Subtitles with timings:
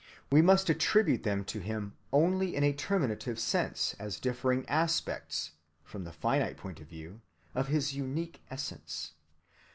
[0.31, 5.51] We must attribute them to Him only in a terminative sense, as differing aspects,
[5.83, 7.21] from the finite point of view,
[7.53, 9.13] of his unique essence.